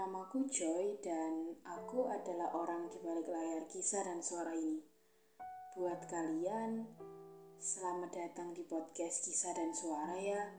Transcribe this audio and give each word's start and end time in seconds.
Namaku 0.00 0.48
Joy 0.48 0.96
dan 1.04 1.60
aku 1.60 2.08
adalah 2.08 2.56
orang 2.56 2.88
di 2.88 3.04
balik 3.04 3.28
layar 3.28 3.68
kisah 3.68 4.00
dan 4.00 4.24
suara 4.24 4.56
ini. 4.56 4.80
Buat 5.76 6.08
kalian, 6.08 6.88
selamat 7.60 8.08
datang 8.08 8.56
di 8.56 8.64
podcast 8.64 9.28
kisah 9.28 9.52
dan 9.52 9.76
suara 9.76 10.16
ya, 10.16 10.56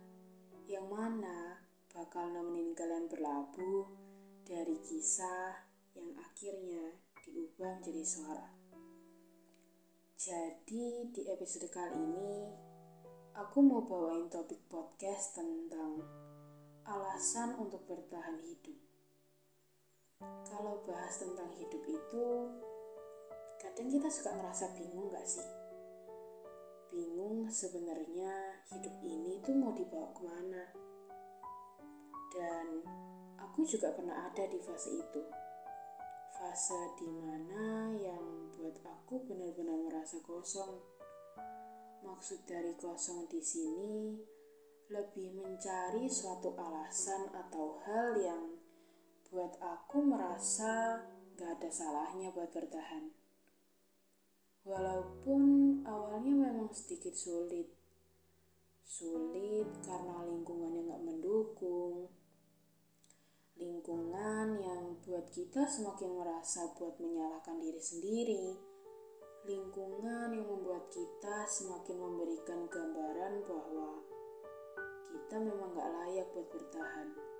yang 0.69 0.85
mana 0.93 1.57
bakal 1.89 2.29
nemenin 2.29 2.77
kalian 2.77 3.09
berlabuh 3.09 3.90
dari 4.46 4.77
kisah 4.85 5.58
yang 5.97 6.13
akhirnya 6.21 7.01
diubah 7.26 7.81
menjadi 7.81 8.05
suara. 8.05 8.46
Jadi 10.21 11.17
di 11.17 11.26
episode 11.33 11.65
kali 11.73 11.97
ini, 11.97 12.46
aku 13.33 13.58
mau 13.65 13.81
bawain 13.89 14.29
topik 14.29 14.69
podcast 14.69 15.33
tentang 15.33 15.97
alasan 16.85 17.58
untuk 17.58 17.89
bertahan 17.89 18.38
hidup. 18.38 18.91
Kalau 20.21 20.85
bahas 20.85 21.17
tentang 21.17 21.49
hidup 21.57 21.84
itu, 21.89 22.27
kadang 23.57 23.89
kita 23.89 24.05
suka 24.05 24.30
ngerasa 24.38 24.70
bingung 24.77 25.09
gak 25.09 25.25
sih? 25.25 25.47
Bingung 26.94 27.49
sebenarnya 27.49 28.61
hidup 28.70 28.95
ini 29.02 29.41
tuh 29.41 29.55
mau 29.57 29.73
dibawa 29.73 30.13
ke 30.13 30.21
mana? 30.21 30.63
Dan 32.31 32.67
aku 33.41 33.66
juga 33.66 33.95
pernah 33.97 34.30
ada 34.30 34.44
di 34.45 34.59
fase 34.61 34.94
itu. 34.94 35.21
Fase 36.38 36.81
di 36.99 37.09
mana 37.09 37.95
yang 37.97 38.53
buat 38.53 38.77
aku 38.85 39.25
benar-benar 39.25 39.88
merasa 39.89 40.22
kosong. 40.22 40.77
Maksud 42.05 42.45
dari 42.45 42.77
kosong 42.77 43.25
di 43.30 43.41
sini 43.41 44.19
lebih 44.91 45.31
mencari 45.39 46.11
suatu 46.11 46.52
alasan 46.59 47.31
atau 47.31 47.80
hal 47.88 48.19
yang 48.19 48.51
buat 49.31 49.55
aku 49.63 50.03
merasa 50.03 50.99
gak 51.39 51.56
ada 51.56 51.72
salahnya 51.72 52.36
buat 52.36 52.52
bertahan. 52.52 53.16
Walaupun 54.67 55.44
awalnya 55.88 56.36
memang 56.36 56.67
sedikit 56.75 57.16
sulit. 57.16 57.72
Sulit 58.83 59.72
karena 59.88 60.28
lingkungannya 60.28 60.83
gak 60.83 61.03
mendukung. 61.08 62.11
Lingkungan 63.56 64.59
yang 64.59 65.00
buat 65.08 65.31
kita 65.31 65.63
semakin 65.63 66.11
merasa 66.11 66.67
buat 66.75 67.00
menyalahkan 67.00 67.56
diri 67.63 67.80
sendiri. 67.80 68.45
Lingkungan 69.47 70.36
yang 70.36 70.44
membuat 70.44 70.91
kita 70.91 71.47
semakin 71.47 71.97
memberikan 72.03 72.67
gambaran 72.67 73.47
bahwa 73.47 74.03
kita 75.08 75.39
memang 75.39 75.72
gak 75.72 75.88
layak 75.88 76.28
buat 76.36 76.52
bertahan 76.52 77.31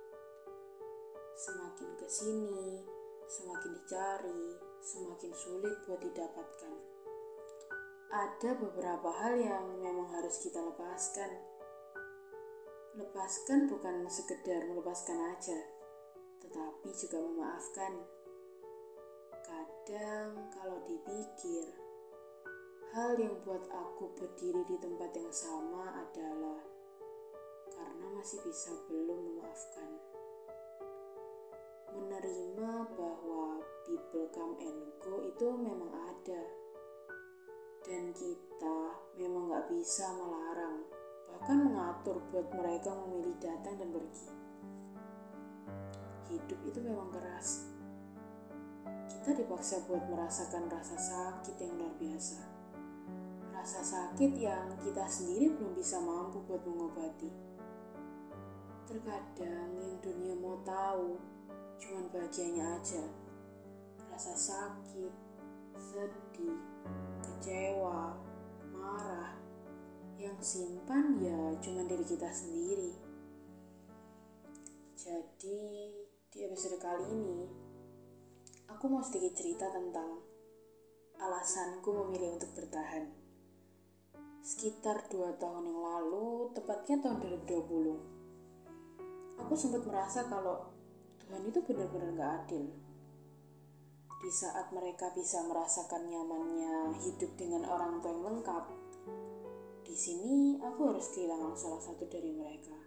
semakin 1.36 1.90
ke 1.96 2.06
sini, 2.08 2.84
semakin 3.28 3.70
dicari, 3.80 4.44
semakin 4.84 5.32
sulit 5.32 5.76
buat 5.88 6.00
didapatkan. 6.02 6.76
Ada 8.12 8.60
beberapa 8.60 9.08
hal 9.08 9.40
yang 9.40 9.80
memang 9.80 10.12
harus 10.12 10.36
kita 10.44 10.60
lepaskan. 10.60 11.32
Lepaskan 12.92 13.72
bukan 13.72 14.04
sekedar 14.12 14.68
melepaskan 14.68 15.32
aja, 15.32 15.56
tetapi 16.44 16.92
juga 16.92 17.24
memaafkan. 17.24 18.04
Kadang 19.42 20.52
kalau 20.52 20.84
dipikir, 20.84 21.72
hal 22.92 23.16
yang 23.16 23.40
buat 23.48 23.64
aku 23.72 24.12
berdiri 24.20 24.60
di 24.68 24.76
tempat 24.76 25.08
yang 25.16 25.32
sama 25.32 26.04
adalah 26.04 26.60
karena 27.72 28.06
masih 28.20 28.44
bisa 28.44 28.76
belum 28.92 29.32
memaafkan 29.32 29.88
menerima 31.92 32.72
bahwa 32.96 33.60
people 33.84 34.26
come 34.32 34.56
and 34.60 34.80
go 35.04 35.20
itu 35.20 35.46
memang 35.52 35.92
ada. 35.92 36.42
Dan 37.82 38.14
kita 38.16 38.78
memang 39.20 39.52
gak 39.52 39.66
bisa 39.68 40.06
melarang 40.16 40.82
bahkan 41.32 41.58
mengatur 41.64 42.22
buat 42.30 42.46
mereka 42.54 42.94
memilih 42.94 43.34
datang 43.42 43.74
dan 43.74 43.90
pergi. 43.90 44.28
Hidup 46.30 46.60
itu 46.68 46.78
memang 46.84 47.10
keras. 47.10 47.66
Kita 49.10 49.34
dipaksa 49.34 49.82
buat 49.90 50.06
merasakan 50.06 50.70
rasa 50.70 50.94
sakit 50.94 51.56
yang 51.58 51.74
luar 51.82 51.94
biasa. 51.98 52.38
Rasa 53.50 53.80
sakit 53.82 54.32
yang 54.38 54.78
kita 54.86 55.02
sendiri 55.06 55.50
belum 55.58 55.74
bisa 55.74 55.98
mampu 55.98 56.46
buat 56.46 56.62
mengobati 56.62 57.51
terkadang 58.86 59.70
yang 59.78 59.96
dunia 60.02 60.34
mau 60.38 60.58
tahu 60.66 61.18
cuman 61.82 62.06
bahagianya 62.14 62.78
aja. 62.78 63.04
Rasa 64.10 64.34
sakit, 64.36 65.12
sedih, 65.78 66.58
kecewa, 67.24 68.14
marah, 68.70 69.34
yang 70.20 70.38
simpan 70.38 71.18
ya 71.18 71.58
cuma 71.58 71.82
diri 71.88 72.04
kita 72.06 72.30
sendiri. 72.30 72.92
Jadi 74.94 75.62
di 76.30 76.38
episode 76.46 76.78
kali 76.78 77.10
ini 77.10 77.40
aku 78.70 78.86
mau 78.86 79.02
sedikit 79.02 79.34
cerita 79.34 79.66
tentang 79.74 80.22
alasanku 81.18 81.90
memilih 81.90 82.38
untuk 82.38 82.54
bertahan. 82.54 83.10
Sekitar 84.42 85.06
dua 85.06 85.38
tahun 85.38 85.70
yang 85.70 85.80
lalu, 85.82 86.50
tepatnya 86.50 86.98
tahun 86.98 87.22
2020, 87.46 88.21
aku 89.42 89.58
sempat 89.58 89.82
merasa 89.82 90.30
kalau 90.30 90.70
Tuhan 91.18 91.42
itu 91.50 91.58
benar-benar 91.66 92.10
gak 92.14 92.32
adil. 92.46 92.70
Di 94.22 94.30
saat 94.30 94.70
mereka 94.70 95.10
bisa 95.10 95.42
merasakan 95.50 96.06
nyamannya 96.06 96.94
hidup 97.02 97.34
dengan 97.34 97.66
orang 97.66 97.98
tua 97.98 98.14
yang 98.14 98.22
lengkap, 98.22 98.64
di 99.82 99.96
sini 99.98 100.62
aku 100.62 100.94
harus 100.94 101.10
kehilangan 101.10 101.58
salah 101.58 101.82
satu 101.82 102.06
dari 102.06 102.30
mereka. 102.30 102.78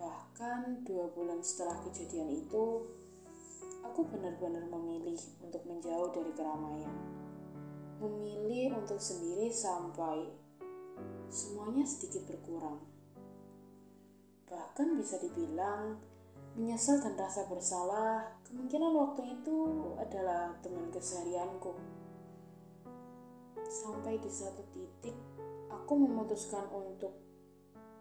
Bahkan 0.00 0.88
dua 0.88 1.12
bulan 1.12 1.44
setelah 1.44 1.76
kejadian 1.84 2.32
itu, 2.32 2.88
aku 3.84 4.00
benar-benar 4.08 4.72
memilih 4.72 5.20
untuk 5.44 5.68
menjauh 5.68 6.08
dari 6.16 6.32
keramaian. 6.32 6.96
Memilih 8.00 8.80
untuk 8.80 8.96
sendiri 8.96 9.52
sampai 9.52 10.32
semuanya 11.28 11.84
sedikit 11.84 12.24
berkurang. 12.24 12.97
Bahkan 14.48 14.96
bisa 14.96 15.20
dibilang 15.20 16.00
Menyesal 16.58 16.98
dan 16.98 17.14
rasa 17.14 17.46
bersalah, 17.46 18.34
kemungkinan 18.50 18.90
waktu 18.90 19.30
itu 19.30 19.58
adalah 19.94 20.58
teman 20.58 20.90
keseharianku. 20.90 21.70
Sampai 23.62 24.18
di 24.18 24.26
satu 24.26 24.66
titik, 24.74 25.14
aku 25.70 25.92
memutuskan 25.94 26.66
untuk 26.74 27.14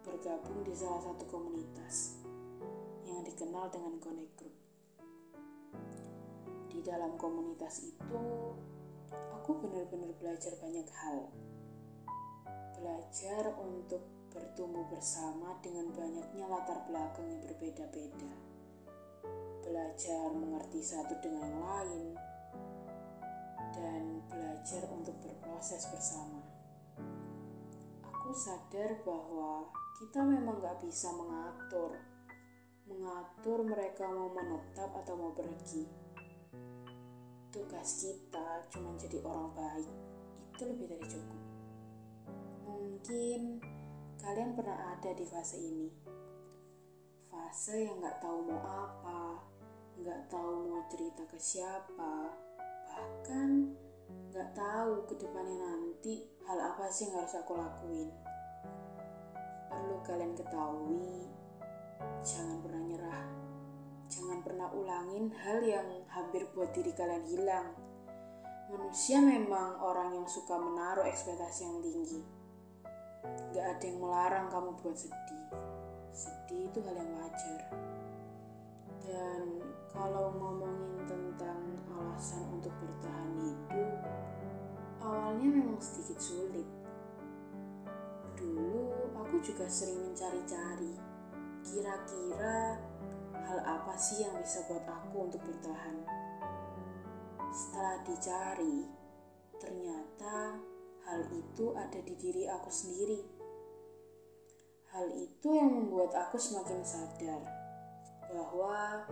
bergabung 0.01 0.65
di 0.65 0.73
salah 0.73 1.05
satu 1.05 1.21
komunitas 1.29 2.17
yang 3.05 3.21
dikenal 3.21 3.69
dengan 3.69 4.01
Connect 4.01 4.33
Group. 4.41 4.57
Di 6.73 6.81
dalam 6.81 7.13
komunitas 7.13 7.85
itu, 7.85 8.21
aku 9.37 9.51
benar-benar 9.61 10.17
belajar 10.17 10.57
banyak 10.57 10.89
hal. 10.97 11.29
Belajar 12.73 13.53
untuk 13.61 14.01
bertumbuh 14.37 14.85
bersama 14.93 15.57
dengan 15.65 15.89
banyaknya 15.97 16.45
latar 16.45 16.85
belakang 16.85 17.25
yang 17.25 17.41
berbeda-beda. 17.41 18.33
Belajar 19.65 20.29
mengerti 20.37 20.79
satu 20.85 21.17
dengan 21.17 21.49
yang 21.49 21.59
lain, 21.65 22.07
dan 23.73 24.21
belajar 24.29 24.83
untuk 24.93 25.17
berproses 25.21 25.89
bersama. 25.89 26.41
Aku 28.05 28.31
sadar 28.33 29.01
bahwa 29.01 29.69
kita 29.97 30.21
memang 30.21 30.61
gak 30.61 30.79
bisa 30.85 31.09
mengatur, 31.13 31.97
mengatur 32.87 33.59
mereka 33.65 34.05
mau 34.07 34.29
menetap 34.31 34.93
atau 35.03 35.13
mau 35.17 35.33
pergi. 35.33 35.87
Tugas 37.51 37.89
kita 38.03 38.67
cuma 38.69 38.93
jadi 38.99 39.17
orang 39.23 39.49
baik, 39.55 39.89
itu 40.53 40.63
lebih 40.67 40.85
dari 40.93 41.05
cukup. 41.09 41.41
Mungkin 42.67 43.41
Kalian 44.27 44.59
pernah 44.59 44.75
ada 44.91 45.15
di 45.15 45.23
fase 45.23 45.55
ini. 45.55 45.87
Fase 47.31 47.79
yang 47.79 48.03
gak 48.03 48.19
tahu 48.19 48.43
mau 48.43 48.59
apa, 48.59 49.39
gak 50.03 50.27
tahu 50.27 50.67
mau 50.67 50.83
cerita 50.91 51.23
ke 51.31 51.39
siapa, 51.39 52.35
bahkan 52.91 53.71
gak 54.35 54.51
tahu 54.51 55.07
ke 55.07 55.15
depannya 55.15 55.63
nanti 55.63 56.27
hal 56.43 56.59
apa 56.59 56.91
sih 56.91 57.07
yang 57.07 57.23
harus 57.23 57.39
aku 57.39 57.55
lakuin. 57.55 58.11
Perlu 59.71 60.03
kalian 60.03 60.35
ketahui, 60.35 61.31
jangan 62.19 62.59
pernah 62.59 62.83
nyerah. 62.83 63.27
Jangan 64.11 64.43
pernah 64.43 64.67
ulangin 64.75 65.31
hal 65.39 65.63
yang 65.63 65.87
hampir 66.11 66.43
buat 66.51 66.75
diri 66.75 66.91
kalian 66.91 67.23
hilang. 67.31 67.71
Manusia 68.75 69.23
memang 69.23 69.79
orang 69.79 70.19
yang 70.19 70.27
suka 70.27 70.59
menaruh 70.59 71.07
ekspektasi 71.07 71.63
yang 71.63 71.79
tinggi 71.79 72.36
Gak 73.53 73.65
ada 73.65 73.83
yang 73.85 73.99
melarang 74.01 74.45
kamu 74.51 74.69
buat 74.81 74.97
sedih. 74.97 75.47
Sedih 76.13 76.69
itu 76.69 76.79
hal 76.85 76.95
yang 76.97 77.11
wajar. 77.17 77.61
Dan 79.07 79.63
kalau 79.93 80.35
ngomongin 80.35 81.07
tentang 81.07 81.63
alasan 81.95 82.43
untuk 82.53 82.75
bertahan 82.77 83.31
hidup, 83.39 83.97
awalnya 84.99 85.47
memang 85.47 85.79
sedikit 85.79 86.19
sulit. 86.19 86.67
Dulu 88.37 89.15
aku 89.17 89.39
juga 89.41 89.65
sering 89.65 90.11
mencari-cari, 90.11 90.93
kira-kira 91.63 92.77
hal 93.47 93.59
apa 93.63 93.95
sih 93.95 94.27
yang 94.27 94.35
bisa 94.43 94.61
buat 94.67 94.83
aku 94.83 95.31
untuk 95.31 95.41
bertahan. 95.41 96.03
Setelah 97.47 97.97
dicari, 98.03 98.91
ternyata 99.57 100.59
hal 101.07 101.23
itu 101.31 101.71
ada 101.73 101.99
di 102.03 102.13
diri 102.19 102.43
aku 102.51 102.67
sendiri. 102.67 103.23
Hal 104.91 105.07
itu 105.15 105.47
yang 105.55 105.71
membuat 105.71 106.11
aku 106.11 106.35
semakin 106.35 106.83
sadar 106.83 107.41
bahwa, 108.27 109.07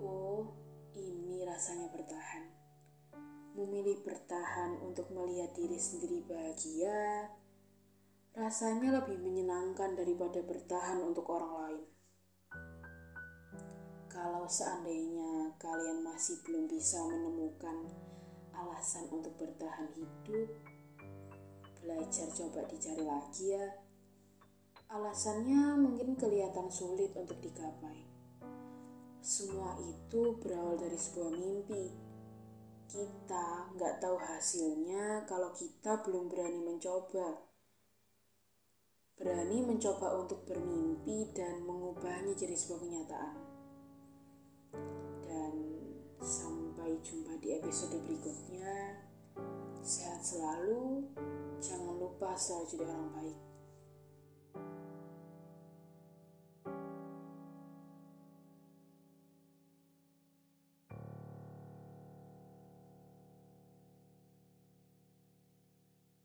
oh, 0.00 0.48
ini 0.96 1.44
rasanya 1.44 1.92
bertahan. 1.92 2.48
Memilih 3.52 4.00
bertahan 4.00 4.80
untuk 4.80 5.12
melihat 5.12 5.52
diri 5.52 5.76
sendiri 5.76 6.24
bahagia 6.24 7.28
rasanya 8.30 9.02
lebih 9.02 9.18
menyenangkan 9.18 9.98
daripada 9.98 10.38
bertahan 10.40 11.02
untuk 11.02 11.26
orang 11.34 11.52
lain. 11.66 11.84
Kalau 14.06 14.46
seandainya 14.46 15.54
kalian 15.58 16.06
masih 16.06 16.38
belum 16.46 16.70
bisa 16.70 17.02
menemukan 17.10 17.90
alasan 18.54 19.10
untuk 19.10 19.34
bertahan 19.34 19.90
hidup, 19.98 20.48
belajar 21.80 22.28
coba 22.30 22.64
dicari 22.68 23.04
lagi 23.04 23.56
ya. 23.56 23.66
Alasannya 24.90 25.78
mungkin 25.80 26.14
kelihatan 26.14 26.70
sulit 26.70 27.14
untuk 27.16 27.38
digapai. 27.42 28.06
Semua 29.20 29.76
itu 29.82 30.40
berawal 30.40 30.80
dari 30.80 30.96
sebuah 30.96 31.32
mimpi. 31.36 31.92
Kita 32.90 33.70
nggak 33.76 34.02
tahu 34.02 34.16
hasilnya 34.18 35.28
kalau 35.28 35.54
kita 35.54 36.02
belum 36.02 36.26
berani 36.26 36.60
mencoba 36.64 37.50
berani 39.20 39.60
mencoba 39.60 40.16
untuk 40.16 40.48
bermimpi 40.48 41.28
dan 41.36 41.60
mengubahnya 41.68 42.32
jadi 42.32 42.56
sebuah 42.56 42.80
kenyataan. 42.80 43.36
Dan 45.28 45.54
sampai 46.24 46.96
jumpa 47.04 47.36
di 47.44 47.60
episode 47.60 48.00
berikutnya. 48.00 48.96
Sehat 49.84 50.24
selalu, 50.24 51.04
jangan 51.60 51.94
lupa 52.00 52.32
selalu 52.34 52.64
jadi 52.72 52.84
orang 52.88 53.08
baik. 53.14 53.49